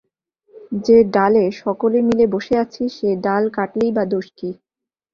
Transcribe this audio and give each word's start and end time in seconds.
যে 0.85 0.97
ডালে 1.13 1.45
সকলে 1.61 1.97
মিলে 2.07 2.25
বসে 2.33 2.55
আছি 2.63 2.83
সে 2.89 3.09
ডাল 3.25 3.43
কাটলেই 3.55 3.91
বা 3.93 4.03
দোষ 4.13 4.27
কী? 4.37 4.49